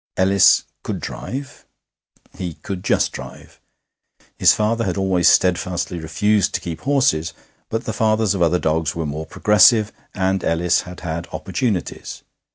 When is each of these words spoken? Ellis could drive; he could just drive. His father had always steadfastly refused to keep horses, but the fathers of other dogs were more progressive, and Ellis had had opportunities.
Ellis 0.17 0.63
could 0.81 0.99
drive; 0.99 1.63
he 2.35 2.55
could 2.55 2.83
just 2.83 3.11
drive. 3.11 3.61
His 4.39 4.51
father 4.51 4.85
had 4.85 4.97
always 4.97 5.29
steadfastly 5.29 5.99
refused 5.99 6.55
to 6.55 6.59
keep 6.59 6.79
horses, 6.81 7.33
but 7.69 7.83
the 7.85 7.93
fathers 7.93 8.33
of 8.33 8.41
other 8.41 8.57
dogs 8.57 8.95
were 8.95 9.05
more 9.05 9.27
progressive, 9.27 9.91
and 10.15 10.43
Ellis 10.43 10.81
had 10.89 11.01
had 11.01 11.27
opportunities. 11.31 12.23